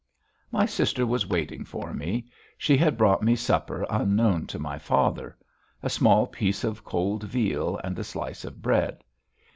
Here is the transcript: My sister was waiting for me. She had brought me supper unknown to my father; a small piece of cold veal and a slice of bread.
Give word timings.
My 0.51 0.65
sister 0.65 1.05
was 1.05 1.29
waiting 1.29 1.63
for 1.63 1.93
me. 1.93 2.25
She 2.57 2.75
had 2.75 2.97
brought 2.97 3.21
me 3.21 3.35
supper 3.35 3.85
unknown 3.87 4.47
to 4.47 4.57
my 4.57 4.79
father; 4.79 5.37
a 5.83 5.91
small 5.91 6.25
piece 6.25 6.63
of 6.63 6.83
cold 6.83 7.21
veal 7.25 7.79
and 7.83 7.99
a 7.99 8.03
slice 8.03 8.43
of 8.43 8.63
bread. 8.63 9.03